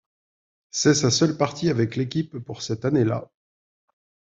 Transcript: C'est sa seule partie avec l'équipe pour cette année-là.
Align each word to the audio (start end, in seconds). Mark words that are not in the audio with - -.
C'est 0.71 0.95
sa 0.95 1.11
seule 1.11 1.37
partie 1.37 1.69
avec 1.69 1.95
l'équipe 1.95 2.39
pour 2.39 2.63
cette 2.63 2.85
année-là. 2.85 3.29